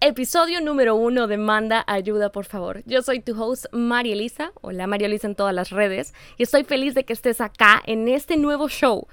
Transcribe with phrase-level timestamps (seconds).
[0.00, 2.82] episodio número uno de Manda Ayuda, por favor.
[2.86, 4.52] Yo soy tu host, María Elisa.
[4.60, 6.14] Hola, María Elisa en todas las redes.
[6.36, 9.06] Y estoy feliz de que estés acá en este nuevo show.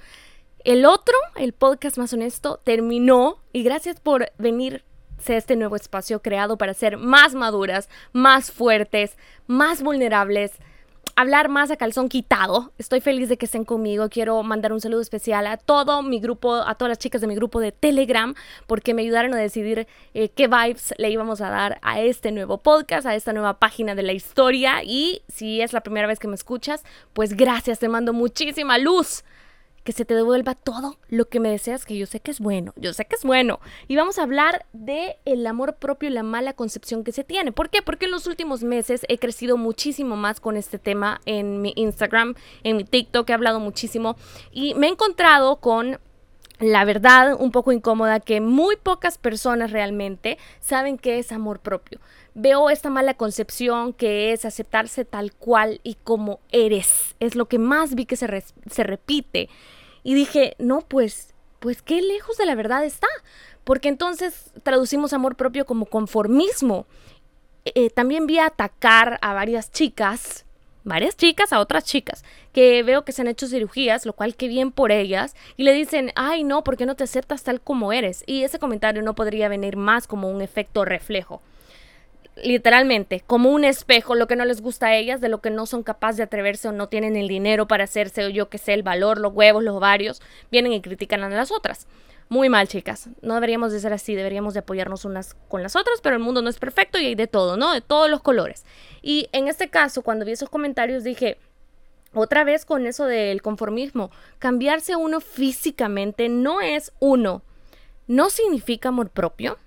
[0.64, 3.38] El otro, el podcast más honesto, terminó.
[3.52, 4.84] Y gracias por venir
[5.26, 9.16] a este nuevo espacio creado para ser más maduras, más fuertes,
[9.46, 10.52] más vulnerables
[11.16, 12.72] hablar más a calzón quitado.
[12.78, 14.08] Estoy feliz de que estén conmigo.
[14.08, 17.34] Quiero mandar un saludo especial a todo mi grupo, a todas las chicas de mi
[17.34, 18.34] grupo de Telegram,
[18.66, 22.58] porque me ayudaron a decidir eh, qué vibes le íbamos a dar a este nuevo
[22.58, 24.82] podcast, a esta nueva página de la historia.
[24.84, 26.82] Y si es la primera vez que me escuchas,
[27.12, 29.24] pues gracias, te mando muchísima luz
[29.84, 32.72] que se te devuelva todo lo que me deseas, que yo sé que es bueno,
[32.76, 33.60] yo sé que es bueno.
[33.86, 37.52] Y vamos a hablar de el amor propio y la mala concepción que se tiene.
[37.52, 37.82] ¿Por qué?
[37.82, 42.34] Porque en los últimos meses he crecido muchísimo más con este tema en mi Instagram,
[42.62, 44.16] en mi TikTok, he hablado muchísimo
[44.50, 45.98] y me he encontrado con
[46.60, 52.00] la verdad un poco incómoda que muy pocas personas realmente saben qué es amor propio.
[52.34, 57.16] Veo esta mala concepción que es aceptarse tal cual y como eres.
[57.20, 59.48] Es lo que más vi que se, se repite.
[60.04, 63.08] Y dije, no, pues, pues qué lejos de la verdad está.
[63.64, 66.86] Porque entonces traducimos amor propio como conformismo.
[67.64, 70.44] Eh, también vi atacar a varias chicas
[70.84, 74.48] varias chicas a otras chicas que veo que se han hecho cirugías, lo cual qué
[74.48, 77.92] bien por ellas, y le dicen, ay no, ¿por qué no te aceptas tal como
[77.92, 78.22] eres?
[78.26, 81.42] Y ese comentario no podría venir más como un efecto reflejo.
[82.36, 85.66] Literalmente, como un espejo, lo que no les gusta a ellas, de lo que no
[85.66, 88.74] son capaces de atreverse o no tienen el dinero para hacerse, o yo que sé,
[88.74, 91.86] el valor, los huevos, los ovarios, vienen y critican a las otras.
[92.28, 93.08] Muy mal, chicas.
[93.22, 96.42] No deberíamos de ser así, deberíamos de apoyarnos unas con las otras, pero el mundo
[96.42, 97.72] no es perfecto y hay de todo, ¿no?
[97.72, 98.64] De todos los colores.
[99.02, 101.38] Y en este caso, cuando vi esos comentarios, dije,
[102.14, 107.42] otra vez con eso del conformismo, cambiarse uno físicamente no es uno,
[108.06, 109.58] no significa amor propio.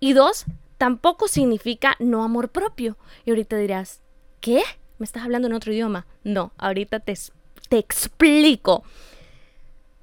[0.00, 0.46] Y dos,
[0.82, 2.96] tampoco significa no amor propio.
[3.24, 4.00] Y ahorita dirás,
[4.40, 4.64] ¿qué?
[4.98, 6.08] ¿Me estás hablando en otro idioma?
[6.24, 7.16] No, ahorita te,
[7.68, 8.82] te explico.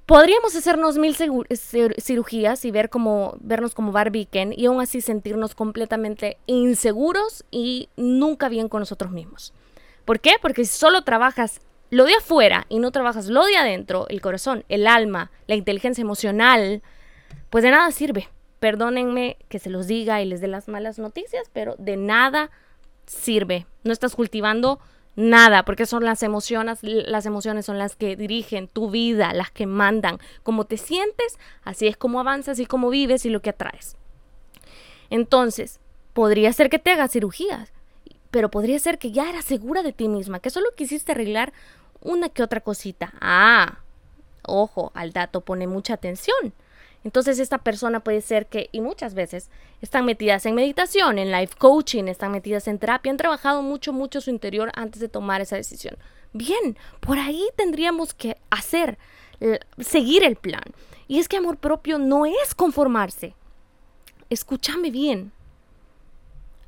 [0.06, 5.54] Podríamos hacernos mil cirugías y ver como, vernos como Barbie Ken y aún así sentirnos
[5.54, 9.52] completamente inseguros y nunca bien con nosotros mismos.
[10.06, 10.36] ¿Por qué?
[10.40, 14.64] Porque si solo trabajas lo de afuera y no trabajas lo de adentro, el corazón,
[14.70, 16.80] el alma, la inteligencia emocional,
[17.50, 18.30] pues de nada sirve.
[18.60, 22.50] Perdónenme que se los diga y les dé las malas noticias, pero de nada
[23.06, 23.66] sirve.
[23.82, 24.78] No estás cultivando
[25.16, 29.66] Nada, porque son las emociones, las emociones son las que dirigen tu vida, las que
[29.66, 30.18] mandan.
[30.42, 33.96] Cómo te sientes, así es como avanzas y cómo vives y lo que atraes.
[35.10, 35.80] Entonces,
[36.12, 37.72] podría ser que te hagas cirugías,
[38.30, 41.52] pero podría ser que ya eras segura de ti misma, que solo quisiste arreglar
[42.00, 43.12] una que otra cosita.
[43.20, 43.80] Ah,
[44.42, 46.54] ojo, al dato pone mucha atención.
[47.02, 49.48] Entonces esta persona puede ser que, y muchas veces,
[49.80, 54.20] están metidas en meditación, en life coaching, están metidas en terapia, han trabajado mucho, mucho
[54.20, 55.96] su interior antes de tomar esa decisión.
[56.32, 58.98] Bien, por ahí tendríamos que hacer,
[59.78, 60.62] seguir el plan.
[61.08, 63.34] Y es que amor propio no es conformarse.
[64.28, 65.32] Escúchame bien.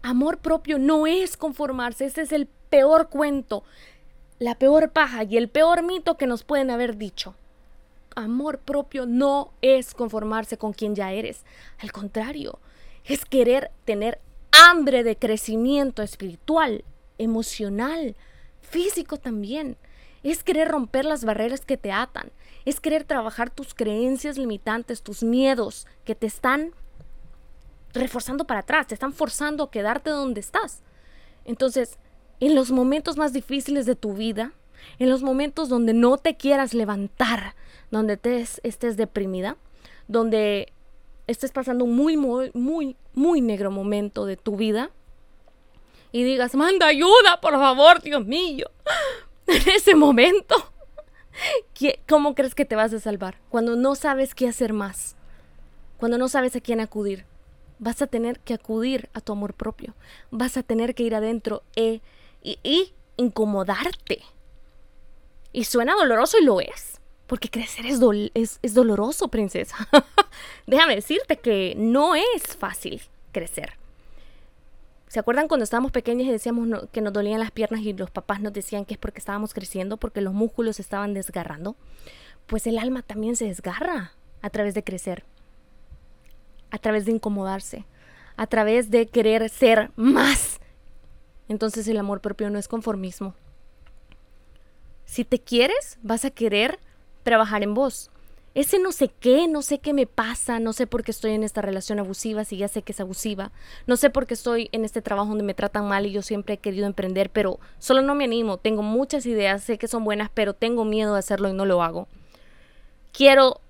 [0.02, 2.06] Amor propio no es conformarse.
[2.06, 3.62] Ese es el peor cuento,
[4.38, 7.36] la peor paja y el peor mito que nos pueden haber dicho
[8.16, 11.44] amor propio no es conformarse con quien ya eres.
[11.78, 12.58] Al contrario,
[13.04, 14.20] es querer tener
[14.52, 16.84] hambre de crecimiento espiritual,
[17.18, 18.16] emocional,
[18.60, 19.76] físico también.
[20.22, 22.30] Es querer romper las barreras que te atan.
[22.64, 26.72] Es querer trabajar tus creencias limitantes, tus miedos que te están
[27.92, 30.82] reforzando para atrás, te están forzando a quedarte donde estás.
[31.44, 31.98] Entonces,
[32.40, 34.52] en los momentos más difíciles de tu vida,
[34.98, 37.54] en los momentos donde no te quieras levantar,
[37.92, 39.56] donde te estés deprimida,
[40.08, 40.72] donde
[41.28, 44.90] estés pasando un muy, muy, muy, muy negro momento de tu vida
[46.10, 48.66] y digas, manda ayuda, por favor, Dios mío.
[49.44, 50.54] En ese momento,
[52.08, 53.38] ¿cómo crees que te vas a salvar?
[53.50, 55.16] Cuando no sabes qué hacer más,
[55.98, 57.26] cuando no sabes a quién acudir,
[57.80, 59.94] vas a tener que acudir a tu amor propio,
[60.30, 62.00] vas a tener que ir adentro e,
[62.40, 64.22] y, y incomodarte.
[65.52, 66.91] Y suena doloroso y lo es.
[67.32, 69.88] Porque crecer es, es, doloroso, princesa.
[70.66, 73.00] Déjame decirte que no es fácil
[73.32, 73.72] crecer.
[75.08, 78.42] ¿Se acuerdan cuando estábamos pequeños y decíamos que nos dolían las piernas y los papás
[78.42, 81.74] nos decían que es porque estábamos creciendo, porque los músculos se estaban desgarrando?
[82.46, 84.12] Pues el alma también se desgarra
[84.42, 85.24] a través de crecer,
[86.70, 87.86] a través de incomodarse,
[88.36, 90.60] a través de querer ser más.
[91.48, 93.34] Entonces el amor propio no es conformismo.
[95.06, 96.78] Si te quieres, vas a querer
[97.22, 98.10] trabajar en vos.
[98.54, 101.42] ese no sé qué, no sé qué me pasa, no sé por qué estoy en
[101.42, 103.50] esta relación abusiva, si ya sé que es abusiva,
[103.86, 106.54] no sé por qué estoy en este trabajo donde me tratan mal y yo siempre
[106.54, 110.30] he querido emprender, pero solo no me animo, tengo muchas ideas, sé que son buenas,
[110.34, 112.08] pero tengo miedo de hacerlo y no lo hago.
[113.12, 113.60] Quiero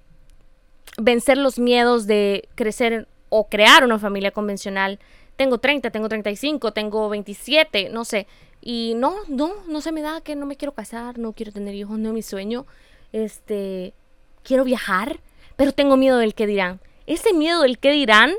[0.98, 4.98] vencer los miedos de crecer o crear una familia convencional.
[5.36, 8.26] Tengo 30, tengo 35, tengo 27, no sé.
[8.60, 11.74] Y no, no, no se me da que no me quiero casar, no quiero tener
[11.74, 12.66] hijos, no es mi sueño.
[13.12, 13.92] Este,
[14.42, 15.20] quiero viajar,
[15.56, 16.80] pero tengo miedo del que dirán.
[17.06, 18.32] Ese miedo del que dirán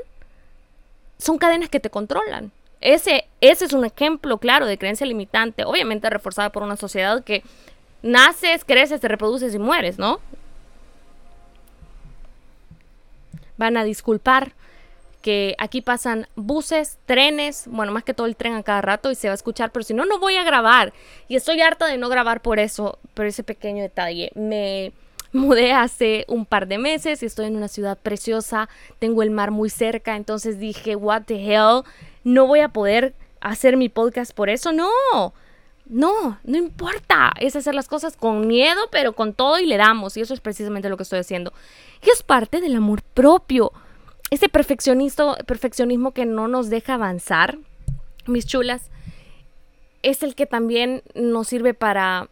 [1.18, 2.52] son cadenas que te controlan.
[2.80, 7.42] Ese, ese es un ejemplo claro de creencia limitante, obviamente reforzada por una sociedad que
[8.02, 10.20] naces, creces, te reproduces y mueres, ¿no?
[13.56, 14.52] Van a disculpar
[15.24, 19.14] que aquí pasan buses, trenes, bueno, más que todo el tren a cada rato y
[19.14, 20.92] se va a escuchar, pero si no, no voy a grabar.
[21.28, 24.30] Y estoy harta de no grabar por eso, por ese pequeño detalle.
[24.34, 24.92] Me
[25.32, 28.68] mudé hace un par de meses y estoy en una ciudad preciosa,
[28.98, 31.84] tengo el mar muy cerca, entonces dije, what the hell,
[32.22, 34.90] no voy a poder hacer mi podcast por eso, no.
[35.86, 40.18] No, no importa, es hacer las cosas con miedo, pero con todo y le damos,
[40.18, 41.54] y eso es precisamente lo que estoy haciendo.
[42.02, 43.72] Y es parte del amor propio.
[44.34, 47.58] Ese perfeccionismo, que no nos deja avanzar,
[48.26, 48.90] mis chulas,
[50.02, 52.28] es el que también nos sirve para,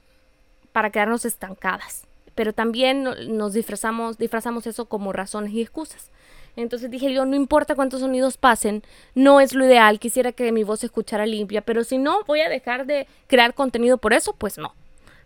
[0.72, 6.10] para quedarnos estancadas pero también nos disfrazamos, disfrazamos eso como razones y excusas.
[6.56, 8.82] Entonces dije yo, no importa cuántos sonidos pasen,
[9.14, 12.40] no es lo ideal, quisiera que mi voz se escuchara limpia, pero si no voy
[12.40, 14.75] a dejar de crear contenido por eso, pues no.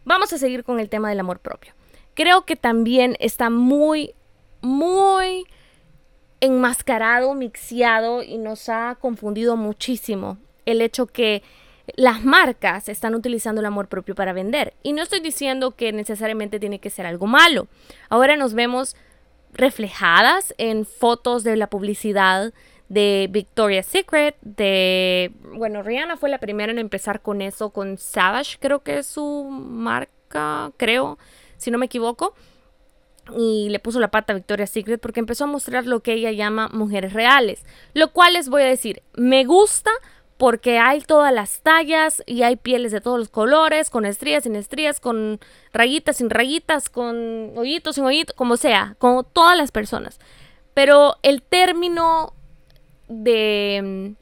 [0.04, 1.74] Vamos a seguir con el tema del amor propio.
[2.14, 4.14] Creo que también está muy,
[4.62, 5.46] muy
[6.46, 11.42] enmascarado, mixeado y nos ha confundido muchísimo el hecho que
[11.94, 14.74] las marcas están utilizando el amor propio para vender.
[14.82, 17.68] Y no estoy diciendo que necesariamente tiene que ser algo malo.
[18.08, 18.96] Ahora nos vemos
[19.52, 22.52] reflejadas en fotos de la publicidad
[22.88, 28.58] de Victoria's Secret, de, bueno, Rihanna fue la primera en empezar con eso, con Savage,
[28.60, 31.18] creo que es su marca, creo,
[31.56, 32.34] si no me equivoco.
[33.34, 36.30] Y le puso la pata a Victoria's Secret porque empezó a mostrar lo que ella
[36.30, 37.64] llama mujeres reales.
[37.94, 39.90] Lo cual les voy a decir, me gusta
[40.36, 44.54] porque hay todas las tallas y hay pieles de todos los colores, con estrías, sin
[44.54, 45.40] estrías, con
[45.72, 50.20] rayitas, sin rayitas, con hoyitos, sin hoyitos, como sea, como todas las personas.
[50.74, 52.34] Pero el término
[53.08, 54.14] de...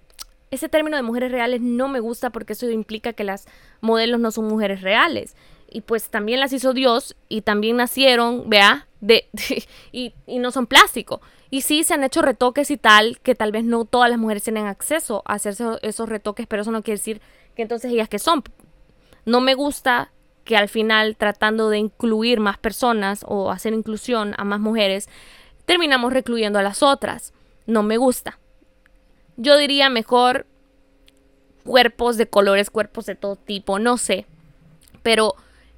[0.50, 3.46] Ese término de mujeres reales no me gusta porque eso implica que las
[3.80, 5.34] modelos no son mujeres reales.
[5.74, 9.28] Y pues también las hizo Dios y también nacieron, vea, de,
[9.92, 11.20] y, y no son plástico.
[11.50, 14.44] Y sí, se han hecho retoques y tal, que tal vez no todas las mujeres
[14.44, 17.20] tienen acceso a hacerse esos retoques, pero eso no quiere decir
[17.56, 18.44] que entonces ellas que son.
[19.24, 20.12] No me gusta
[20.44, 25.08] que al final, tratando de incluir más personas o hacer inclusión a más mujeres,
[25.64, 27.32] terminamos recluyendo a las otras.
[27.66, 28.38] No me gusta.
[29.36, 30.46] Yo diría mejor
[31.64, 34.26] cuerpos de colores, cuerpos de todo tipo, no sé.
[35.02, 35.34] Pero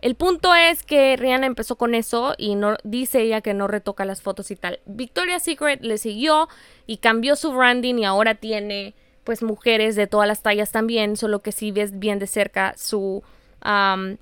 [0.06, 4.04] el punto es que Rihanna empezó con eso y no dice ella que no retoca
[4.04, 4.78] las fotos y tal.
[4.86, 6.48] Victoria's Secret le siguió
[6.86, 8.94] y cambió su branding y ahora tiene
[9.24, 13.24] pues mujeres de todas las tallas también, solo que si ves bien de cerca su,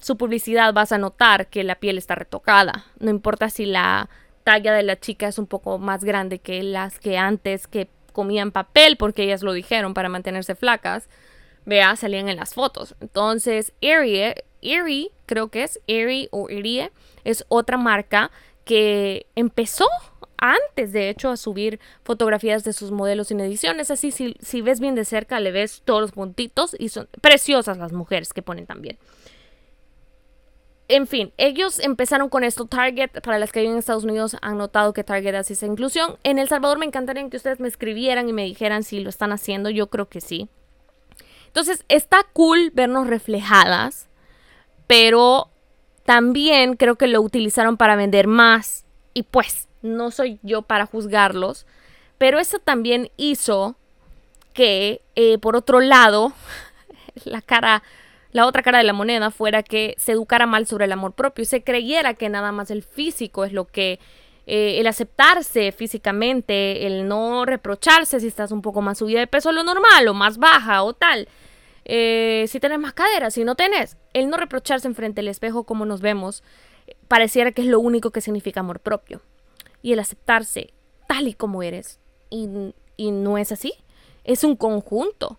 [0.01, 2.87] su publicidad vas a notar que la piel está retocada.
[2.99, 4.09] No importa si la
[4.43, 8.53] talla de la chica es un poco más grande que las que antes que comían
[8.53, 11.11] papel porque ellas lo dijeron para mantenerse flacas.
[11.67, 12.95] Vea, salían en las fotos.
[13.03, 16.93] Entonces, Erie Erie, creo que es Erie o Erie,
[17.25, 18.31] es otra marca
[18.65, 19.87] que empezó
[20.37, 23.91] antes, de hecho, a subir fotografías de sus modelos en ediciones.
[23.91, 27.79] Así, si, si ves bien de cerca, le ves todos los puntitos y son preciosas
[27.79, 28.99] las mujeres que ponen también.
[30.89, 32.67] En fin, ellos empezaron con esto.
[32.67, 36.19] Target, para las que viven en Estados Unidos, han notado que Target hace esa inclusión.
[36.25, 39.33] En El Salvador me encantaría que ustedes me escribieran y me dijeran si lo están
[39.33, 39.71] haciendo.
[39.71, 40.49] Yo creo que sí.
[41.47, 44.11] Entonces, está cool vernos reflejadas
[44.87, 45.51] pero
[46.05, 51.67] también creo que lo utilizaron para vender más y pues no soy yo para juzgarlos,
[52.19, 53.77] pero eso también hizo
[54.53, 56.33] que eh, por otro lado
[57.25, 57.83] la cara
[58.33, 61.43] la otra cara de la moneda fuera que se educara mal sobre el amor propio
[61.43, 64.01] y se creyera que nada más el físico es lo que
[64.47, 69.53] eh, el aceptarse físicamente, el no reprocharse si estás un poco más subida de peso
[69.53, 71.29] lo normal o más baja o tal,
[71.85, 75.85] eh, si tenés más caderas, si no tenés, el no reprocharse enfrente del espejo como
[75.85, 76.43] nos vemos,
[77.09, 79.21] pareciera que es lo único que significa amor propio.
[79.83, 80.73] Y el aceptarse
[81.07, 82.01] tal y como eres.
[82.31, 82.49] Y,
[82.97, 83.75] y no es así.
[84.25, 85.39] Es un conjunto.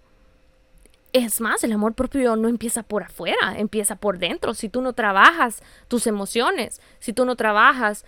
[1.14, 4.54] Es más, el amor propio no empieza por afuera, empieza por dentro.
[4.54, 8.06] Si tú no trabajas tus emociones, si tú no trabajas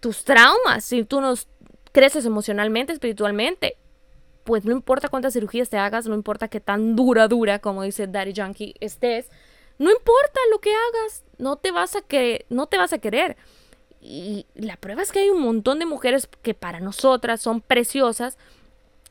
[0.00, 1.34] tus traumas, si tú no
[1.92, 3.76] creces emocionalmente, espiritualmente,
[4.46, 8.06] pues no importa cuántas cirugías te hagas, no importa qué tan dura, dura, como dice
[8.06, 9.28] Daddy Junkie, estés,
[9.78, 13.36] no importa lo que hagas, no te vas a que no te vas a querer.
[14.00, 18.38] Y la prueba es que hay un montón de mujeres que para nosotras son preciosas.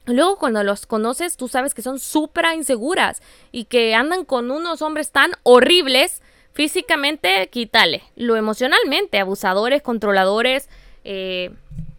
[0.06, 4.82] Luego cuando los conoces, tú sabes que son súper inseguras y que andan con unos
[4.82, 6.22] hombres tan horribles.
[6.54, 8.04] Físicamente, quítale.
[8.16, 10.70] Lo emocionalmente, abusadores, controladores
[11.04, 11.52] eh,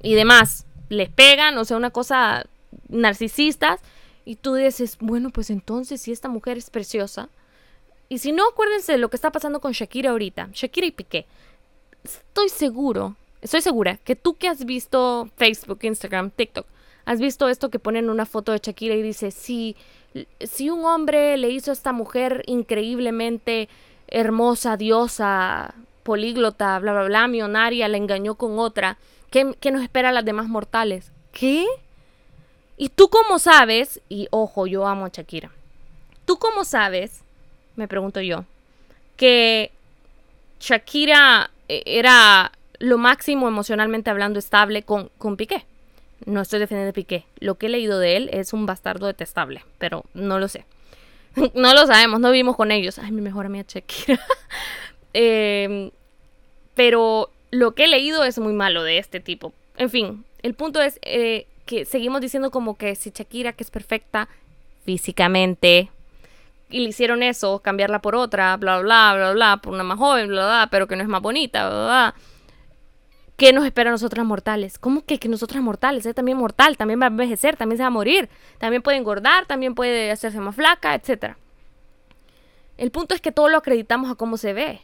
[0.02, 0.64] y demás.
[0.88, 2.46] Les pegan, o sea, una cosa
[2.88, 3.80] narcisistas.
[4.24, 7.28] Y tú dices, bueno, pues entonces si esta mujer es preciosa.
[8.08, 10.50] Y si no, acuérdense de lo que está pasando con Shakira ahorita.
[10.52, 11.26] Shakira y Piqué
[12.06, 16.66] estoy seguro, estoy segura que tú que has visto Facebook, Instagram, TikTok,
[17.04, 19.76] has visto esto que ponen una foto de Shakira y dice, si,
[20.40, 23.68] si un hombre le hizo a esta mujer increíblemente
[24.08, 28.98] hermosa, diosa, políglota, bla, bla, bla, millonaria, la engañó con otra,
[29.30, 31.12] ¿qué, qué nos espera a las demás mortales?
[31.32, 31.66] ¿Qué?
[32.76, 35.50] Y tú cómo sabes, y ojo, yo amo a Shakira,
[36.24, 37.22] tú cómo sabes,
[37.76, 38.44] me pregunto yo,
[39.16, 39.72] que
[40.60, 45.64] Shakira e-, era lo máximo emocionalmente hablando estable con, con Piqué.
[46.24, 47.24] No estoy defendiendo a Piqué.
[47.40, 50.64] Lo que he leído de él es un bastardo detestable, pero no lo sé.
[51.54, 52.98] no lo sabemos, no vivimos con ellos.
[52.98, 54.20] Ay, mi mejor amiga Shakira.
[55.18, 55.92] Em,
[56.74, 59.54] pero lo que he leído es muy malo de este tipo.
[59.78, 63.70] En fin, el punto es eh, que seguimos diciendo como que si Shakira, que es
[63.70, 64.28] perfecta
[64.84, 65.90] físicamente,
[66.68, 70.28] y le hicieron eso, cambiarla por otra, bla, bla, bla, bla, por una más joven,
[70.28, 72.14] bla, bla, pero que no es más bonita, bla, bla.
[73.36, 74.78] ¿Qué nos espera a nosotras mortales?
[74.78, 76.06] ¿Cómo que, que nosotras mortales?
[76.06, 79.44] Es también mortal, también va a envejecer, también se va a morir, también puede engordar,
[79.46, 81.36] también puede hacerse más flaca, etc.
[82.78, 84.80] El punto es que todo lo acreditamos a cómo se ve.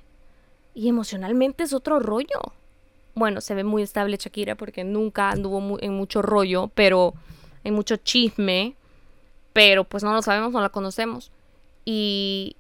[0.75, 2.53] Y emocionalmente es otro rollo.
[3.15, 7.15] Bueno, se ve muy estable Shakira porque nunca anduvo en mucho rollo, pero
[7.65, 8.77] en mucho chisme.
[9.53, 11.31] Pero pues no lo sabemos, no la conocemos
[11.85, 12.57] y,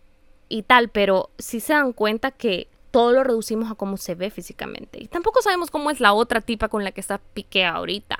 [0.48, 4.30] y tal, pero sí se dan cuenta que todo lo reducimos a cómo se ve
[4.30, 5.02] físicamente.
[5.02, 8.18] Y tampoco sabemos cómo es la otra tipa con la que está Piqué ahorita.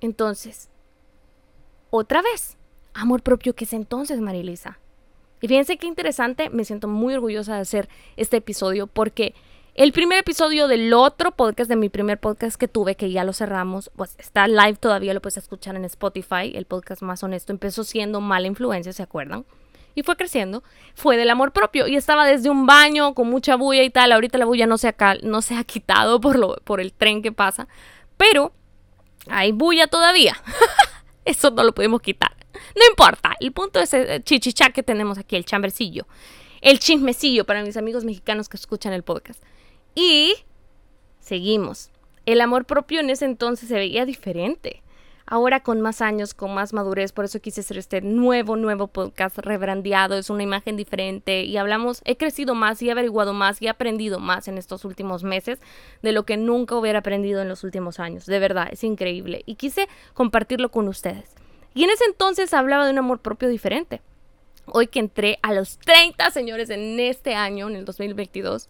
[0.00, 0.68] Entonces,
[1.90, 2.56] otra vez,
[2.94, 4.78] amor propio, ¿qué es entonces, Marilisa?
[5.40, 9.34] Y fíjense qué interesante, me siento muy orgullosa de hacer este episodio porque
[9.74, 13.32] el primer episodio del otro podcast, de mi primer podcast que tuve, que ya lo
[13.32, 17.84] cerramos, pues está live todavía, lo puedes escuchar en Spotify, el podcast más honesto, empezó
[17.84, 19.44] siendo mala influencia, ¿se acuerdan?
[19.94, 20.62] Y fue creciendo,
[20.94, 21.86] fue del amor propio.
[21.86, 24.88] Y estaba desde un baño con mucha bulla y tal, ahorita la bulla no se
[24.88, 27.68] ha, no se ha quitado por, lo, por el tren que pasa,
[28.16, 28.52] pero
[29.28, 30.36] hay bulla todavía,
[31.24, 32.34] eso no lo podemos quitar,
[32.74, 36.06] no importa, el punto es el chichichá que tenemos aquí, el chambercillo,
[36.60, 39.42] el chismecillo para mis amigos mexicanos que escuchan el podcast.
[39.94, 40.34] Y
[41.18, 41.90] seguimos.
[42.26, 44.82] El amor propio en ese entonces se veía diferente.
[45.26, 49.38] Ahora con más años, con más madurez, por eso quise hacer este nuevo, nuevo podcast
[49.38, 53.66] rebrandeado, es una imagen diferente y hablamos, he crecido más y he averiguado más y
[53.66, 55.60] he aprendido más en estos últimos meses
[56.02, 59.54] de lo que nunca hubiera aprendido en los últimos años, de verdad, es increíble y
[59.54, 61.30] quise compartirlo con ustedes.
[61.74, 64.02] Y en ese entonces hablaba de un amor propio diferente.
[64.66, 68.68] Hoy que entré a los 30, señores, en este año, en el 2022,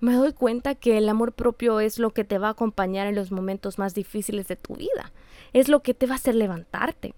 [0.00, 3.14] me doy cuenta que el amor propio es lo que te va a acompañar en
[3.14, 5.12] los momentos más difíciles de tu vida.
[5.52, 7.14] Es lo que te va a hacer levantarte.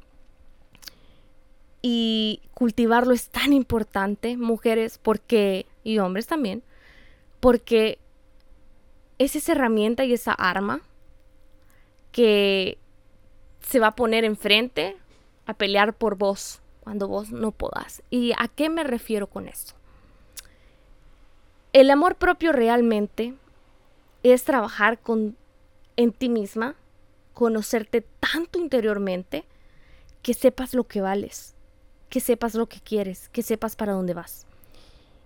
[1.81, 6.63] Y cultivarlo es tan importante, mujeres, porque, y hombres también,
[7.41, 7.99] porque
[9.19, 10.81] es esa herramienta y esa arma
[12.13, 12.79] que
[13.61, 14.97] se va a poner enfrente
[15.47, 18.03] a pelear por vos cuando vos no podás.
[18.11, 19.75] ¿Y a qué me refiero con eso?
[21.73, 23.35] El amor propio realmente
[24.23, 25.37] es trabajar con,
[25.97, 26.77] en ti misma,
[27.33, 29.45] conocerte tanto interiormente
[30.23, 31.55] que sepas lo que vales,
[32.09, 34.47] que sepas lo que quieres, que sepas para dónde vas.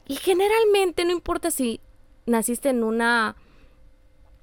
[0.06, 1.80] Y generalmente no importa si
[2.26, 3.36] naciste en una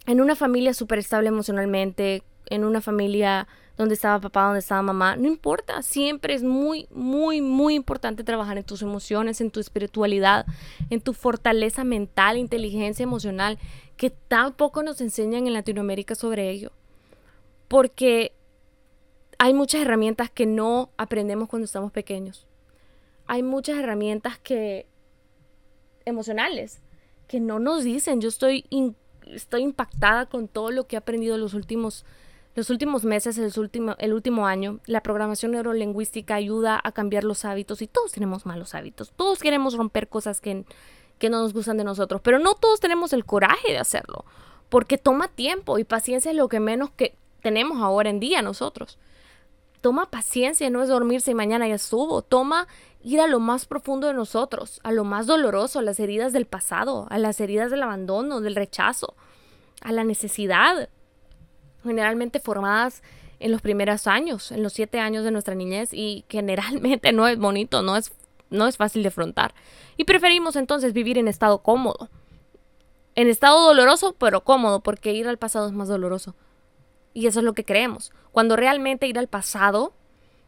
[0.05, 3.47] en una familia súper estable emocionalmente, en una familia
[3.77, 8.57] donde estaba papá, donde estaba mamá, no importa, siempre es muy, muy, muy importante trabajar
[8.57, 10.45] en tus emociones, en tu espiritualidad,
[10.89, 13.57] en tu fortaleza mental, inteligencia emocional,
[13.97, 16.71] que tampoco nos enseñan en Latinoamérica sobre ello.
[17.67, 18.33] Porque
[19.39, 22.45] hay muchas herramientas que no aprendemos cuando estamos pequeños.
[23.25, 24.85] Hay muchas herramientas que
[26.05, 26.81] emocionales
[27.27, 28.21] que no nos dicen.
[28.21, 28.65] Yo estoy,
[29.27, 32.05] estoy impactada con todo lo que he aprendido en los últimos
[32.55, 37.45] los últimos meses, el último, el último año, la programación neurolingüística ayuda a cambiar los
[37.45, 39.11] hábitos y todos tenemos malos hábitos.
[39.15, 40.63] Todos queremos romper cosas que,
[41.17, 44.25] que no nos gustan de nosotros, pero no todos tenemos el coraje de hacerlo.
[44.69, 48.97] porque toma tiempo y paciencia es lo que menos que tenemos ahora en día nosotros.
[49.81, 52.23] Toma paciencia, no es dormirse y mañana ya estuvo.
[52.23, 52.67] Toma
[53.03, 56.47] ir a lo más profundo de nosotros, a lo más doloroso, a las heridas del
[56.47, 59.15] pasado, a las heridas del abandono, del rechazo,
[59.81, 60.89] a la necesidad,
[61.83, 63.03] generalmente formadas
[63.39, 67.37] en los primeros años, en los siete años de nuestra niñez y generalmente no es
[67.37, 68.11] bonito, no es,
[68.49, 69.53] no es fácil de afrontar.
[69.97, 72.09] Y preferimos entonces vivir en estado cómodo.
[73.15, 76.35] En estado doloroso, pero cómodo, porque ir al pasado es más doloroso.
[77.13, 78.11] Y eso es lo que creemos.
[78.31, 79.93] Cuando realmente ir al pasado,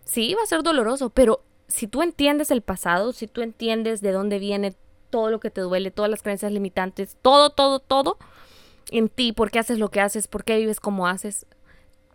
[0.04, 4.12] sí, va a ser doloroso, pero si tú entiendes el pasado, si tú entiendes de
[4.12, 4.74] dónde viene
[5.10, 8.18] todo lo que te duele, todas las creencias limitantes, todo, todo, todo
[8.92, 11.46] en ti, por qué haces lo que haces, por qué vives como haces,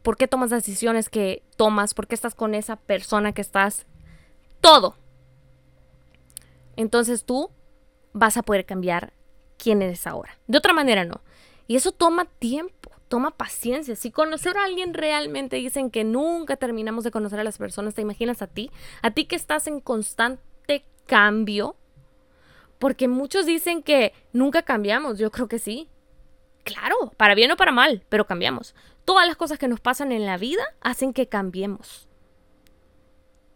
[0.03, 3.87] por qué tomas las decisiones que tomas, por qué estás con esa persona que estás,
[4.61, 4.97] todo.
[6.77, 7.51] Entonces tú
[8.13, 9.13] vas a poder cambiar
[9.59, 10.39] quién eres ahora.
[10.47, 11.21] De otra manera no.
[11.67, 13.97] Y eso toma tiempo toma paciencia.
[13.97, 18.03] Si conocer a alguien realmente dicen que nunca terminamos de conocer a las personas, ¿te
[18.03, 18.71] imaginas a ti?
[19.03, 21.75] A ti que estás en constante cambio.
[22.79, 25.19] Porque muchos dicen que nunca cambiamos.
[25.19, 25.89] Yo creo que sí.
[26.65, 28.75] Claro, para bien o para mal, pero cambiamos.
[29.05, 32.09] Todas las cosas que nos pasan en la vida hacen que cambiemos.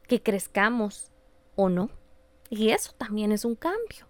[0.09, 1.11] Que crezcamos
[1.57, 1.91] o no.
[2.51, 4.07] Y eso también es un cambio.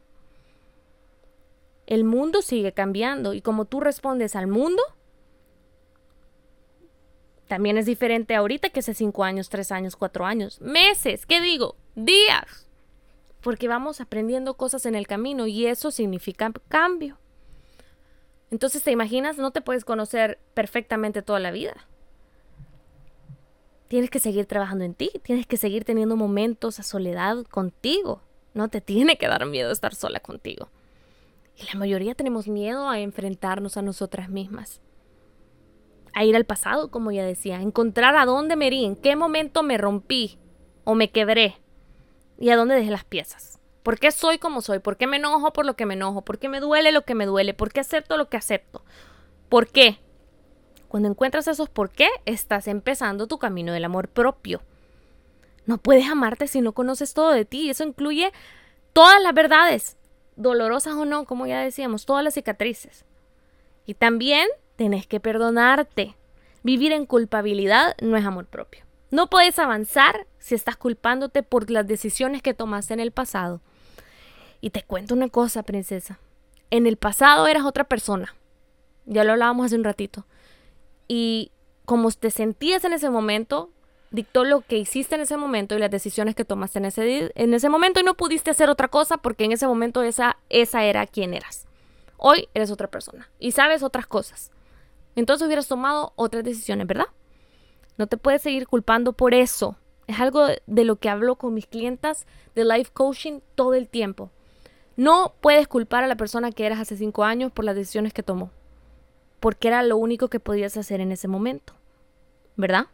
[1.87, 4.83] El mundo sigue cambiando y como tú respondes al mundo,
[7.47, 11.77] también es diferente ahorita que hace cinco años, tres años, cuatro años, meses, ¿qué digo?
[11.95, 12.69] Días.
[13.43, 17.19] Porque vamos aprendiendo cosas en el camino y eso significa cambio.
[18.55, 19.37] Entonces, ¿te imaginas?
[19.37, 21.89] No te puedes conocer perfectamente toda la vida.
[23.89, 28.23] Tienes que seguir trabajando en ti, tienes que seguir teniendo momentos a soledad contigo.
[28.55, 30.69] No te tiene que dar miedo estar sola contigo.
[31.57, 34.81] Y la mayoría tenemos miedo a enfrentarnos a nosotras mismas
[36.13, 39.65] a ir al pasado, como ya decía, encontrar a dónde me herí, en qué momento
[39.65, 40.39] me rompí
[40.85, 41.57] o me quebré
[42.39, 43.59] y a dónde dejé las piezas.
[43.85, 44.79] ¿Por qué soy como soy?
[44.79, 46.23] ¿Por qué me enojo por lo que me enojo?
[46.23, 47.53] ¿Por qué me duele lo que me duele?
[47.53, 48.83] ¿Por qué acepto lo que acepto?
[49.51, 49.99] ¿Por qué?
[50.89, 54.63] Cuando encuentras esos por qué, estás empezando tu camino del amor propio.
[55.67, 57.69] No puedes amarte si no conoces todo de ti.
[57.69, 58.33] Eso incluye
[58.95, 59.99] todas las verdades,
[60.37, 63.05] dolorosas o no, como ya decíamos, todas las cicatrices.
[63.85, 66.17] Y también tenés que perdonarte.
[66.63, 68.87] Vivir en culpabilidad no es amor propio.
[69.11, 73.61] No puedes avanzar si estás culpándote por las decisiones que tomaste en el pasado.
[74.65, 76.19] Y te cuento una cosa, princesa.
[76.71, 78.35] En el pasado eras otra persona.
[79.05, 80.25] Ya lo hablábamos hace un ratito.
[81.07, 81.53] Y
[81.85, 83.71] como te sentías en ese momento,
[84.11, 87.53] dictó lo que hiciste en ese momento y las decisiones que tomaste en ese, en
[87.53, 91.07] ese momento y no pudiste hacer otra cosa porque en ese momento esa, esa era
[91.07, 91.67] quien eras.
[92.17, 94.51] Hoy eres otra persona y sabes otras cosas
[95.17, 97.07] entonces hubieras tomado otras decisiones, ¿verdad?
[97.97, 99.77] No te puedes seguir culpando por eso.
[100.07, 104.31] Es algo de lo que hablo con mis clientas de life coaching todo el tiempo.
[104.97, 108.23] No puedes culpar a la persona que eras hace cinco años por las decisiones que
[108.23, 108.51] tomó,
[109.41, 111.75] porque era lo único que podías hacer en ese momento,
[112.57, 112.87] ¿verdad?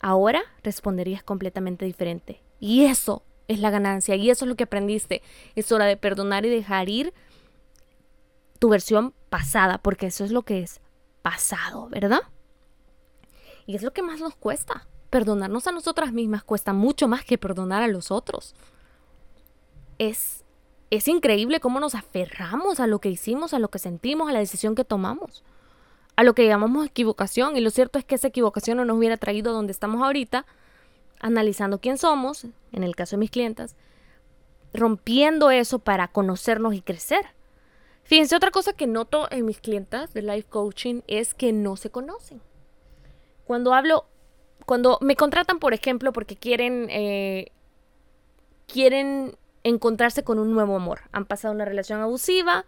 [0.00, 2.40] Ahora responderías completamente diferente.
[2.58, 5.22] Y eso es la ganancia, y eso es lo que aprendiste.
[5.56, 7.12] Es hora de perdonar y dejar ir
[8.58, 10.80] tu versión pasada, porque eso es lo que es
[11.22, 12.20] pasado, ¿verdad?
[13.66, 14.86] Y es lo que más nos cuesta.
[15.10, 18.54] Perdonarnos a nosotras mismas cuesta mucho más que perdonar a los otros.
[19.98, 20.39] Es,
[20.90, 24.40] es increíble cómo nos aferramos a lo que hicimos, a lo que sentimos, a la
[24.40, 25.44] decisión que tomamos,
[26.16, 27.56] a lo que llamamos equivocación.
[27.56, 30.46] Y lo cierto es que esa equivocación no nos hubiera traído donde estamos ahorita,
[31.20, 33.76] analizando quién somos, en el caso de mis clientas,
[34.74, 37.24] rompiendo eso para conocernos y crecer.
[38.02, 41.90] Fíjense, otra cosa que noto en mis clientas de life coaching es que no se
[41.90, 42.40] conocen.
[43.44, 44.06] Cuando hablo,
[44.66, 47.52] cuando me contratan, por ejemplo, porque quieren, eh,
[48.66, 51.02] quieren encontrarse con un nuevo amor.
[51.12, 52.64] Han pasado una relación abusiva,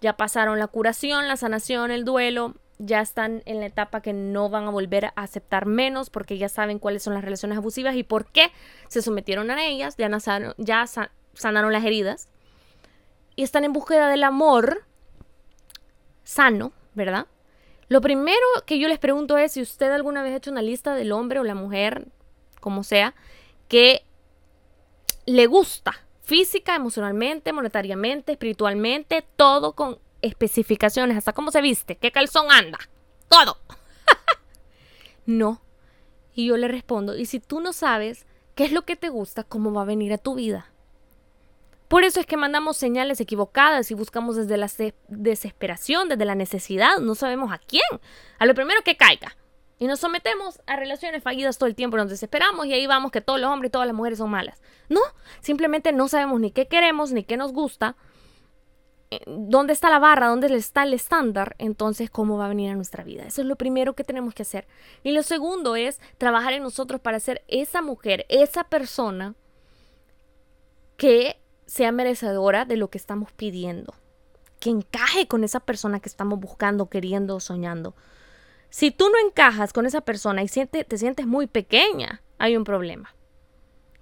[0.00, 4.50] ya pasaron la curación, la sanación, el duelo, ya están en la etapa que no
[4.50, 8.02] van a volver a aceptar menos porque ya saben cuáles son las relaciones abusivas y
[8.02, 8.52] por qué
[8.88, 10.10] se sometieron a ellas, ya,
[10.58, 10.84] ya
[11.34, 12.28] sanaron las heridas
[13.34, 14.84] y están en búsqueda del amor
[16.24, 17.26] sano, ¿verdad?
[17.88, 20.94] Lo primero que yo les pregunto es si usted alguna vez ha hecho una lista
[20.94, 22.08] del hombre o la mujer,
[22.60, 23.14] como sea,
[23.68, 24.04] que
[25.24, 32.50] le gusta física, emocionalmente, monetariamente, espiritualmente, todo con especificaciones, hasta cómo se viste, qué calzón
[32.50, 32.78] anda,
[33.28, 33.58] todo.
[35.26, 35.62] no.
[36.34, 39.44] Y yo le respondo, y si tú no sabes qué es lo que te gusta,
[39.44, 40.72] ¿cómo va a venir a tu vida?
[41.86, 44.68] Por eso es que mandamos señales equivocadas y buscamos desde la
[45.06, 47.86] desesperación, desde la necesidad, no sabemos a quién,
[48.40, 49.36] a lo primero que caiga.
[49.78, 53.20] Y nos sometemos a relaciones fallidas todo el tiempo, nos desesperamos y ahí vamos que
[53.20, 54.62] todos los hombres y todas las mujeres son malas.
[54.88, 55.00] No,
[55.40, 57.96] simplemente no sabemos ni qué queremos, ni qué nos gusta,
[59.10, 62.74] eh, dónde está la barra, dónde está el estándar, entonces cómo va a venir a
[62.74, 63.24] nuestra vida.
[63.24, 64.66] Eso es lo primero que tenemos que hacer.
[65.02, 69.34] Y lo segundo es trabajar en nosotros para ser esa mujer, esa persona
[70.96, 73.94] que sea merecedora de lo que estamos pidiendo,
[74.58, 77.94] que encaje con esa persona que estamos buscando, queriendo, soñando.
[78.76, 83.16] Si tú no encajas con esa persona y te sientes muy pequeña, hay un problema.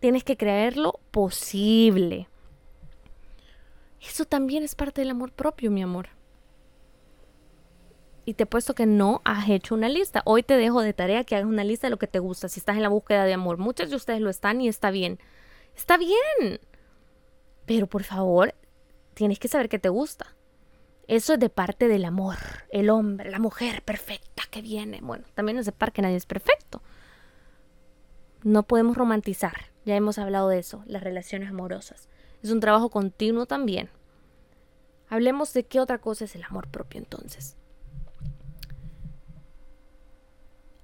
[0.01, 2.29] Tienes que creerlo posible.
[4.01, 6.09] Eso también es parte del amor propio, mi amor.
[8.25, 10.23] Y te he puesto que no has hecho una lista.
[10.25, 12.49] Hoy te dejo de tarea que hagas una lista de lo que te gusta.
[12.49, 15.21] Si estás en la búsqueda de amor, muchos de ustedes lo están y está bien.
[15.77, 16.59] Está bien.
[17.65, 18.57] Pero por favor,
[19.15, 20.35] tienes que saber que te gusta.
[21.07, 22.37] Eso es de parte del amor,
[22.71, 25.01] el hombre, la mujer perfecta que viene.
[25.03, 26.83] Bueno, también es de parte que nadie es perfecto.
[28.43, 32.09] No podemos romantizar, ya hemos hablado de eso, las relaciones amorosas.
[32.43, 33.91] Es un trabajo continuo también.
[35.09, 37.57] Hablemos de qué otra cosa es el amor propio entonces.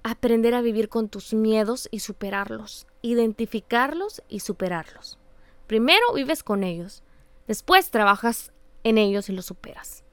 [0.03, 5.19] Aprender a vivir con tus miedos y superarlos, identificarlos y superarlos.
[5.67, 7.03] Primero vives con ellos,
[7.47, 8.51] después trabajas
[8.83, 10.03] en ellos y los superas.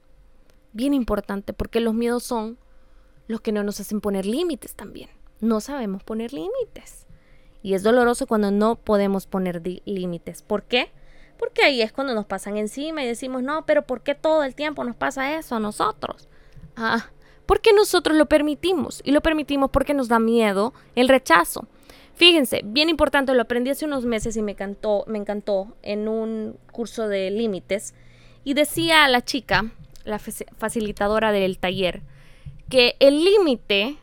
[0.71, 2.57] Bien importante porque los miedos son
[3.27, 5.09] los que no nos hacen poner límites también.
[5.39, 7.07] No sabemos poner límites.
[7.61, 10.41] Y es doloroso cuando no podemos poner límites.
[10.41, 10.91] ¿Por qué?
[11.37, 14.55] Porque ahí es cuando nos pasan encima y decimos, no, pero ¿por qué todo el
[14.55, 16.27] tiempo nos pasa eso a nosotros?
[16.75, 17.09] Ah,
[17.45, 19.01] porque nosotros lo permitimos.
[19.03, 21.67] Y lo permitimos porque nos da miedo el rechazo.
[22.13, 26.57] Fíjense, bien importante, lo aprendí hace unos meses y me encantó, me encantó en un
[26.71, 27.95] curso de límites.
[28.43, 29.71] Y decía a la chica,
[30.09, 32.01] la facilitadora del taller,
[32.69, 33.97] que el límite,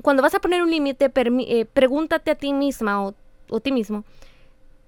[0.00, 3.14] cuando vas a poner un límite, eh, pregúntate a ti misma o,
[3.50, 4.04] o ti mismo,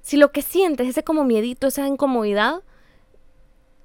[0.00, 2.62] si lo que sientes, ese como miedito, esa incomodidad,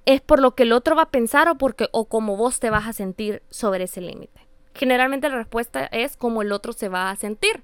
[0.06, 2.70] es por lo que el otro va a pensar o porque o como vos te
[2.70, 4.42] vas a sentir sobre ese límite.
[4.74, 7.64] Generalmente la respuesta es como el otro se va a sentir.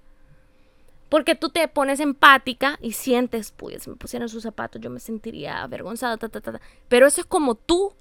[1.09, 4.99] Porque tú te pones empática y sientes, pues, si me pusieran sus zapatos, yo me
[4.99, 7.93] sentiría avergonzada, ta, ta, ta, Pero eso es como tú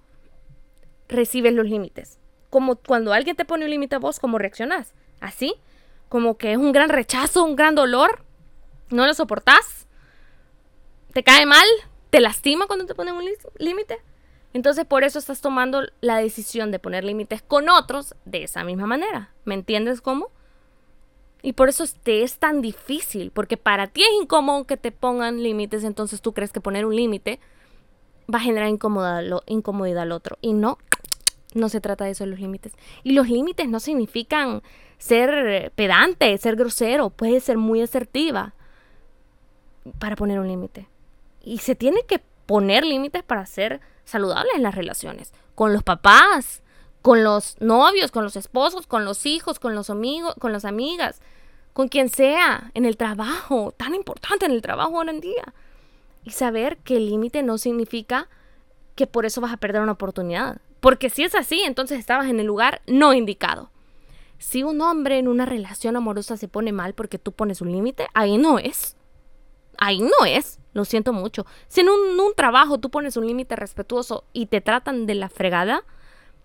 [1.08, 2.18] recibes los límites.
[2.50, 4.94] Como cuando alguien te pone un límite a vos, ¿cómo reaccionás?
[5.20, 5.54] Así,
[6.08, 8.24] como que es un gran rechazo, un gran dolor,
[8.90, 9.86] no lo soportás,
[11.12, 11.66] te cae mal,
[12.10, 13.24] te lastima cuando te ponen un
[13.58, 14.00] límite.
[14.52, 18.86] Entonces por eso estás tomando la decisión de poner límites con otros de esa misma
[18.86, 19.32] manera.
[19.44, 20.30] ¿Me entiendes cómo?
[21.42, 25.42] Y por eso te es tan difícil, porque para ti es incómodo que te pongan
[25.42, 27.38] límites, entonces tú crees que poner un límite
[28.32, 30.38] va a generar incomodidad, al otro.
[30.40, 30.78] Y no,
[31.54, 32.72] no se trata de eso los límites.
[33.02, 34.62] Y los límites no significan
[34.98, 38.54] ser pedante, ser grosero, puede ser muy asertiva
[39.98, 40.88] para poner un límite.
[41.42, 46.62] Y se tiene que poner límites para ser saludables en las relaciones, con los papás,
[47.02, 51.20] con los novios, con los esposos, con los hijos, con los amigos, con las amigas,
[51.72, 55.54] con quien sea, en el trabajo, tan importante en el trabajo hoy en día.
[56.24, 58.28] Y saber que el límite no significa
[58.94, 60.58] que por eso vas a perder una oportunidad.
[60.84, 63.70] Porque si es así, entonces estabas en el lugar no indicado.
[64.36, 68.06] Si un hombre en una relación amorosa se pone mal porque tú pones un límite,
[68.12, 68.94] ahí no es.
[69.78, 70.60] Ahí no es.
[70.74, 71.46] Lo siento mucho.
[71.68, 75.84] Si en un, trabajo tú pones un límite respetuoso y te tratan de la fregada,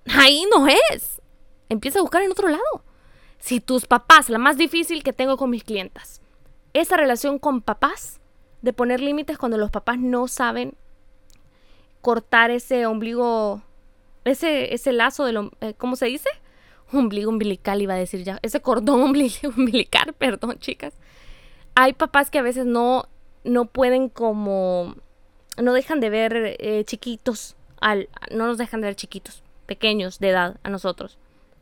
[0.06, 1.21] ahí no es.
[1.67, 2.86] Empieza a buscar en otro lado.
[3.39, 6.21] Si tus papás, la más difícil que tengo con mis clientas,
[6.71, 8.21] esa relación con papás,
[8.62, 10.75] de poner límites cuando los papás no saben
[11.99, 13.63] cortar ese ombligo,
[14.30, 16.30] ese, ese lazo de eh, ¿cómo se dice?
[16.92, 20.94] Ombligo umbilical iba a decir ya, ese cordón umbilical, perdón chicas.
[21.76, 23.06] Hay papás que a veces no,
[23.44, 24.96] no pueden como,
[25.58, 30.30] no dejan de ver eh, chiquitos, al, no nos dejan de ver chiquitos, pequeños de
[30.30, 31.18] edad a nosotros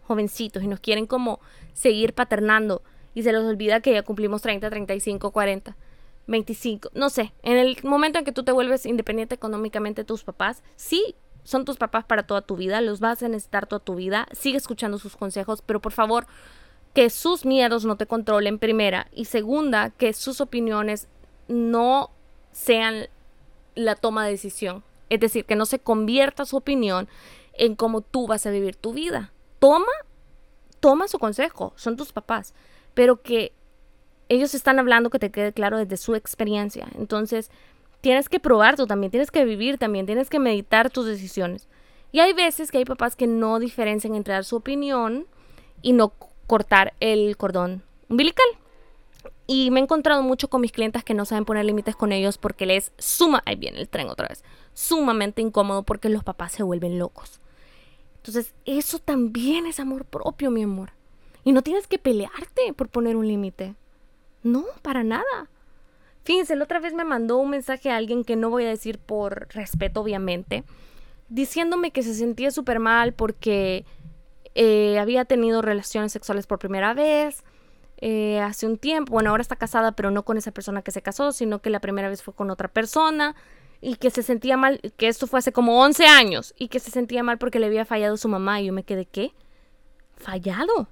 [0.08, 1.40] jovencitos y nos quieren como
[1.74, 2.82] seguir paternando
[3.14, 5.76] y se les olvida que ya cumplimos 30, 35, 40,
[6.28, 10.64] 25, no sé, en el momento en que tú te vuelves independiente económicamente tus papás,
[10.76, 11.16] sí
[11.48, 14.58] son tus papás para toda tu vida, los vas a necesitar toda tu vida, sigue
[14.58, 16.28] escuchando sus consejos, pero por favor
[16.94, 21.08] que sus miedos no te controlen primera y segunda que sus opiniones
[21.48, 22.12] no
[22.52, 23.08] sean
[23.76, 27.08] la toma de decisión, es decir, que no se convierta su opinión
[27.54, 29.92] en cómo tú vas a vivir tu vida toma,
[30.80, 32.54] toma su consejo, son tus papás,
[32.94, 33.54] pero que
[34.30, 36.88] ellos están hablando que te quede claro desde su experiencia.
[36.96, 37.50] Entonces,
[38.08, 41.68] tienes que probar tú también, tienes que vivir también, tienes que meditar tus decisiones.
[42.14, 45.28] Y hay veces que hay papás que no diferencian entre dar su opinión
[45.82, 46.14] y no
[46.48, 48.46] cortar el cordón umbilical.
[49.46, 52.38] Y me he encontrado mucho con mis clientes que no saben poner límites con ellos
[52.38, 54.42] porque les suma, ahí viene el tren otra vez,
[54.74, 57.42] sumamente incómodo porque los papás se vuelven locos.
[58.16, 60.92] Entonces, eso también es amor propio, mi amor.
[61.44, 63.76] Y no tienes que pelearte por poner un límite.
[64.44, 65.50] No, para nada.
[66.28, 69.00] Fíjense, la otra vez me mandó un mensaje a alguien que no voy a decir
[69.00, 70.66] por respeto, obviamente,
[71.30, 73.86] diciéndome que se sentía súper mal porque
[74.54, 77.46] eh, había tenido relaciones sexuales por primera vez
[78.00, 79.14] eh, hace un tiempo.
[79.14, 81.80] Bueno, ahora está casada, pero no con esa persona que se casó, sino que la
[81.80, 83.34] primera vez fue con otra persona
[83.80, 86.92] y que se sentía mal, que esto fue hace como 11 años y que se
[86.92, 89.32] sentía mal porque le había fallado su mamá y yo me quedé, ¿qué?
[90.18, 90.90] ¿Fallado?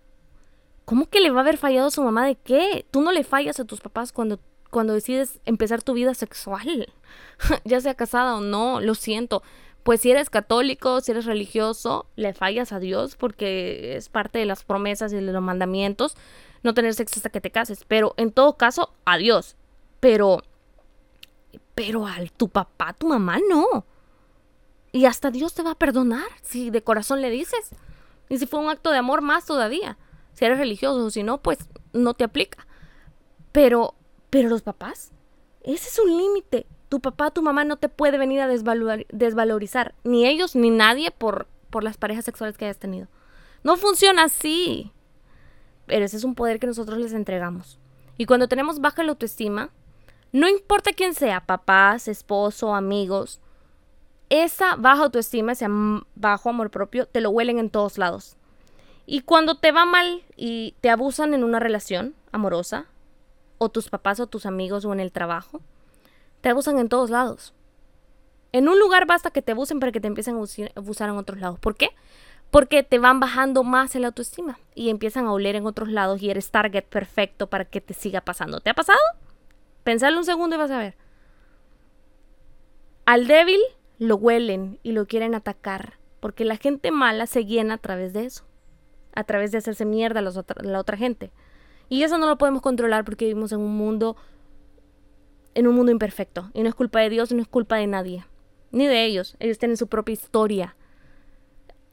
[0.86, 2.86] ¿Cómo que le va a haber fallado su mamá de qué?
[2.90, 4.40] Tú no le fallas a tus papás cuando
[4.76, 6.94] cuando decides empezar tu vida sexual,
[7.64, 9.42] ya sea casada o no, lo siento.
[9.84, 14.46] Pues si eres católico, si eres religioso, le fallas a Dios porque es parte de
[14.46, 16.18] las promesas y de los mandamientos
[16.62, 17.86] no tener sexo hasta que te cases.
[17.88, 19.56] Pero en todo caso, a Dios.
[20.02, 20.44] Pero,
[21.74, 23.86] pero a tu papá, tu mamá, no.
[24.92, 27.70] Y hasta Dios te va a perdonar si de corazón le dices.
[28.28, 29.98] Y si fue un acto de amor, más todavía.
[30.34, 31.60] Si eres religioso, si no, pues
[31.94, 32.68] no te aplica.
[33.54, 33.96] Pero
[34.36, 35.14] pero los papás,
[35.64, 36.68] ese es un límite.
[36.90, 41.48] Tu papá, tu mamá no te puede venir a desvalorizar, ni ellos ni nadie por,
[41.70, 43.08] por las parejas sexuales que hayas tenido.
[43.64, 44.92] No funciona así.
[45.86, 47.80] Pero ese es un poder que nosotros les entregamos.
[48.18, 49.70] Y cuando tenemos baja la autoestima,
[50.34, 53.40] no importa quién sea, papás, esposo, amigos,
[54.28, 55.68] esa baja autoestima, ese
[56.16, 58.36] bajo amor propio, te lo huelen en todos lados.
[59.06, 62.88] Y cuando te va mal y te abusan en una relación amorosa,
[63.58, 65.62] o tus papás o tus amigos o en el trabajo,
[66.42, 67.54] te abusan en todos lados.
[68.52, 70.40] En un lugar basta que te abusen para que te empiecen a
[70.76, 71.60] abusar en otros lados.
[71.60, 71.90] ¿Por qué?
[72.52, 76.30] Porque te van bajando más el autoestima y empiezan a oler en otros lados y
[76.30, 78.62] eres target perfecto para que te siga pasando.
[78.62, 79.00] ¿Te ha pasado?
[79.84, 80.96] Pensalo un segundo y vas a ver.
[83.06, 83.60] Al débil
[84.00, 88.26] lo huelen y lo quieren atacar porque la gente mala se llena a través de
[88.26, 88.46] eso,
[89.14, 91.32] a través de hacerse mierda a la otra gente.
[91.90, 94.16] Y eso no lo podemos controlar porque vivimos en un mundo
[95.54, 98.26] en un mundo imperfecto y no es culpa de Dios, no es culpa de nadie,
[98.72, 99.38] ni de ellos.
[99.40, 100.76] Ellos tienen su propia historia.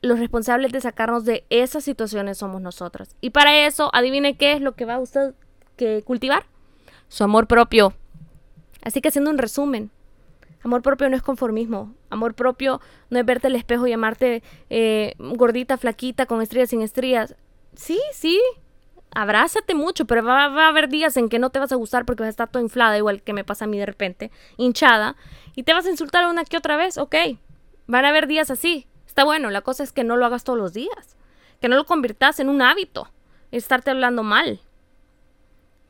[0.01, 3.15] Los responsables de sacarnos de esas situaciones somos nosotros.
[3.21, 5.35] Y para eso, adivine qué es lo que va usted
[5.77, 6.45] que cultivar.
[7.07, 7.95] Su amor propio.
[8.83, 9.93] Así que haciendo un resumen,
[10.65, 11.95] Amor propio no es conformismo.
[12.11, 16.83] Amor propio no es verte al espejo y llamarte eh, gordita, flaquita, con estrías, sin
[16.83, 17.35] estrías.
[17.75, 18.41] Sí, sí,
[19.15, 22.23] abrázate mucho, pero va, a haber días en que no te vas a gustar porque
[22.23, 25.17] vas a estar toda inflada, igual que me pasa a mí de repente, hinchada,
[25.55, 27.15] y te vas a insultar una que otra vez, ok.
[27.87, 28.87] Van a haber días así.
[29.07, 31.17] Está bueno, la cosa es que no lo hagas todos los días,
[31.61, 33.11] que no lo conviertas en un hábito,
[33.51, 34.61] estarte hablando mal.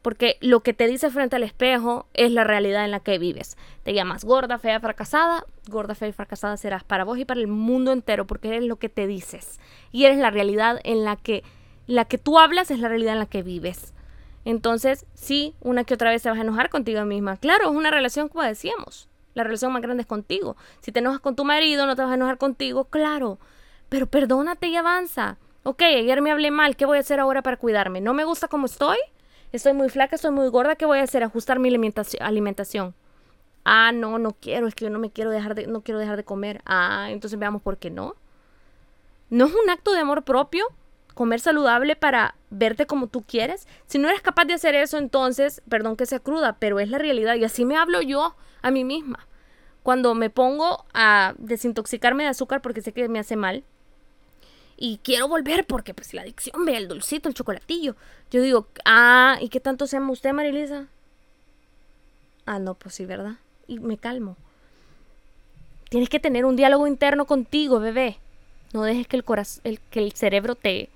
[0.03, 3.57] Porque lo que te dice frente al espejo es la realidad en la que vives.
[3.85, 5.45] Te llamas gorda, fea, fracasada.
[5.69, 8.77] Gorda, fea y fracasada serás para vos y para el mundo entero porque eres lo
[8.77, 9.61] que te dices.
[9.93, 11.45] Y eres la realidad en la que
[11.87, 13.93] la que tú hablas es la realidad en la que vives.
[14.45, 17.37] Entonces, sí, una que otra vez te vas a enojar contigo misma.
[17.37, 19.09] Claro, es una relación como decíamos.
[19.35, 20.57] La relación más grande es contigo.
[20.81, 23.39] Si te enojas con tu marido, no te vas a enojar contigo, claro.
[23.89, 25.39] Pero perdónate y avanza.
[25.65, 28.01] Ok, ayer me hablé mal, ¿qué voy a hacer ahora para cuidarme?
[28.01, 28.99] ¿No me gusta cómo estoy?
[29.53, 31.23] Estoy muy flaca, estoy muy gorda, ¿qué voy a hacer?
[31.23, 32.95] Ajustar mi alimentación.
[33.65, 36.17] Ah, no, no quiero, es que yo no me quiero dejar de, no quiero dejar
[36.17, 36.63] de comer.
[36.65, 38.17] Ah, entonces veamos por qué no.
[39.31, 40.67] ¿No es un acto de amor propio?
[41.15, 43.67] Comer saludable para verte como tú quieres.
[43.87, 46.99] Si no eres capaz de hacer eso, entonces, perdón que sea cruda, pero es la
[46.99, 47.37] realidad.
[47.37, 49.27] Y así me hablo yo a mí misma.
[49.83, 53.65] Cuando me pongo a desintoxicarme de azúcar porque sé que me hace mal.
[54.77, 57.97] Y quiero volver porque pues la adicción, ve el dulcito, el chocolatillo.
[58.31, 60.89] Yo digo, ah, ¿y qué tanto se ama usted, Marilisa?
[62.47, 63.37] Ah, no, pues sí, ¿verdad?
[63.67, 64.37] Y me calmo.
[65.89, 68.19] Tienes que tener un diálogo interno contigo, bebé.
[68.73, 70.89] No dejes que el, corazón, el, que el cerebro te,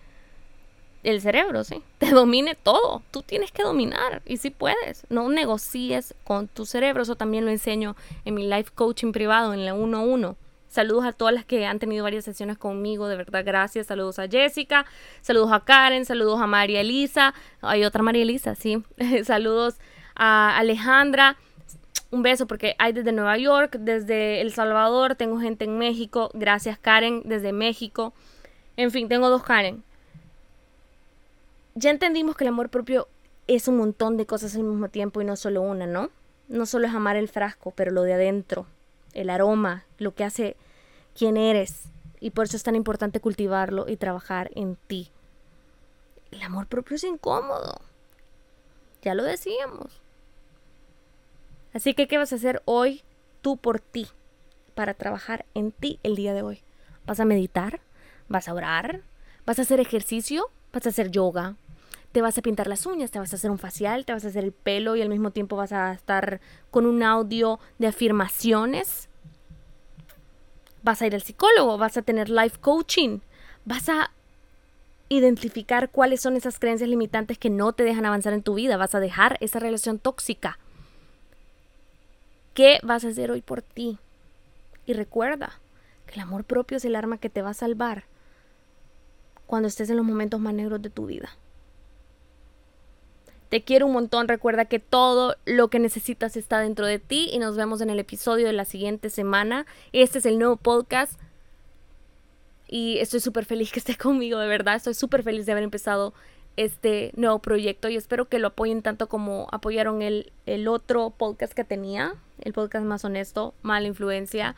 [1.07, 3.03] el cerebro, sí, te domine todo.
[3.11, 5.05] Tú tienes que dominar y si puedes.
[5.09, 7.03] No negocies con tu cerebro.
[7.03, 10.37] Eso también lo enseño en mi life coaching privado, en la 1-1.
[10.69, 13.87] Saludos a todas las que han tenido varias sesiones conmigo, de verdad, gracias.
[13.87, 14.85] Saludos a Jessica,
[15.23, 17.33] saludos a Karen, saludos a María Elisa.
[17.63, 18.83] Hay otra María Elisa, sí.
[19.25, 19.77] saludos
[20.15, 21.39] a Alejandra.
[22.11, 26.31] Un beso porque hay desde Nueva York, desde El Salvador, tengo gente en México.
[26.35, 28.13] Gracias Karen, desde México.
[28.77, 29.83] En fin, tengo dos Karen
[31.77, 33.07] ya entendimos que el amor propio
[33.47, 36.11] es un montón de cosas al mismo tiempo y no solo una, ¿no?
[36.49, 38.67] no solo es amar el frasco, pero lo de adentro,
[39.13, 40.57] el aroma, lo que hace
[41.17, 41.85] quién eres.
[42.21, 45.11] Y por eso es tan importante cultivarlo y trabajar en ti.
[46.31, 47.81] El amor propio es incómodo.
[49.03, 50.01] Ya lo decíamos.
[51.73, 53.03] Así que, ¿qué vas a hacer hoy
[53.43, 54.09] tú por ti
[54.75, 56.63] para trabajar en ti el día de hoy?
[57.05, 57.81] ¿Vas a meditar?
[58.29, 59.03] ¿Vas a orar?
[59.45, 60.51] ¿Vas a hacer ejercicio?
[60.73, 61.57] ¿Vas a hacer yoga?
[62.17, 63.11] ¿Te vas a pintar las uñas?
[63.11, 64.07] ¿Te vas a hacer un facial?
[64.07, 67.03] ¿Te vas a hacer el pelo y al mismo tiempo vas a estar con un
[67.03, 69.11] audio de afirmaciones?
[70.83, 71.77] ¿Vas a ir al psicólogo?
[71.77, 73.19] ¿Vas a tener life coaching?
[73.67, 74.13] ¿Vas a
[75.11, 78.79] identificar cuáles son esas creencias limitantes que no te dejan avanzar en tu vida?
[78.79, 80.59] ¿Vas a dejar esa relación tóxica?
[82.55, 83.99] ¿Qué vas a hacer hoy por ti?
[84.87, 85.61] Y recuerda
[86.07, 88.05] que el amor propio es el arma que te va a salvar
[89.47, 91.37] cuando estés en los momentos más negros de tu vida.
[93.49, 97.39] Te quiero un montón, recuerda que todo lo que necesitas está dentro de ti y
[97.39, 99.67] nos vemos en el episodio de la siguiente semana.
[99.93, 101.21] Este es el nuevo podcast.
[102.67, 106.13] Y estoy súper feliz que esté conmigo, de verdad, estoy súper feliz de haber empezado
[106.57, 111.53] este nuevo proyecto y espero que lo apoyen tanto como apoyaron el, el otro podcast
[111.53, 114.57] que tenía, el podcast más honesto, mala influencia,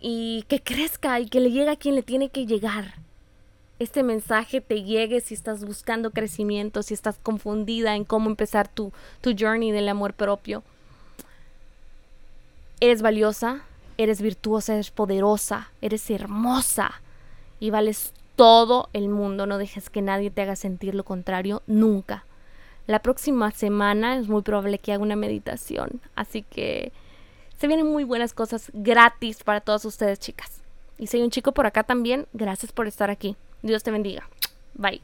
[0.00, 3.05] y que crezca y que le llegue a quien le tiene que llegar
[3.78, 8.92] este mensaje te llegue si estás buscando crecimiento, si estás confundida en cómo empezar tu,
[9.20, 10.62] tu journey del amor propio.
[12.80, 13.62] Eres valiosa,
[13.98, 17.00] eres virtuosa, eres poderosa, eres hermosa
[17.60, 19.46] y vales todo el mundo.
[19.46, 22.24] No dejes que nadie te haga sentir lo contrario nunca.
[22.86, 26.92] La próxima semana es muy probable que haga una meditación, así que
[27.58, 30.60] se vienen muy buenas cosas gratis para todas ustedes, chicas.
[30.96, 33.36] Y si hay un chico por acá también, gracias por estar aquí.
[33.62, 34.28] Dios te bendiga.
[34.74, 35.00] Bye.